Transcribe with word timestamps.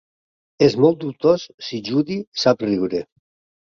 És 0.67 0.77
molt 0.85 0.97
dubtós 1.05 1.45
si 1.69 1.85
Judy 1.93 2.19
sap 2.47 2.71
riure. 2.71 3.09